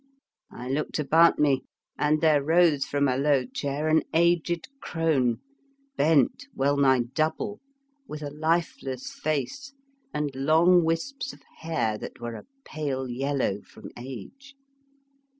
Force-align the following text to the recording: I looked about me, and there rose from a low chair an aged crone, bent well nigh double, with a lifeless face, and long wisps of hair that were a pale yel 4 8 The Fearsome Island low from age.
I 0.51 0.67
looked 0.67 0.97
about 0.97 1.37
me, 1.37 1.61
and 1.95 2.21
there 2.21 2.41
rose 2.43 2.85
from 2.85 3.07
a 3.07 3.17
low 3.19 3.45
chair 3.45 3.87
an 3.87 4.01
aged 4.15 4.67
crone, 4.81 5.41
bent 5.95 6.47
well 6.55 6.75
nigh 6.75 7.01
double, 7.13 7.61
with 8.07 8.23
a 8.23 8.31
lifeless 8.31 9.11
face, 9.11 9.73
and 10.11 10.31
long 10.35 10.83
wisps 10.83 11.33
of 11.33 11.41
hair 11.59 11.99
that 11.99 12.19
were 12.19 12.33
a 12.33 12.47
pale 12.65 13.07
yel 13.07 13.37
4 13.41 13.45
8 13.45 13.45
The 13.45 13.45
Fearsome 13.45 13.45
Island 13.45 13.57
low 13.57 13.65
from 13.95 14.03
age. 14.03 14.55